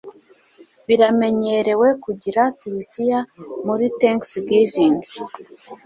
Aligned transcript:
Biramenyerewe 0.87 1.87
kugira 2.03 2.41
turukiya 2.59 3.19
muri 3.65 3.85
Thanksgiving. 3.99 4.97